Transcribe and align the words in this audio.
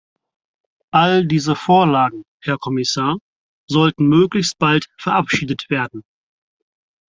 All 0.93 1.27
diese 1.27 1.55
Vorlagen, 1.55 2.23
Herr 2.41 2.57
Kommissar, 2.57 3.19
sollten 3.67 4.07
möglichst 4.07 4.57
bald 4.57 4.89
verabschiedet 4.97 5.69
werden. 5.69 6.03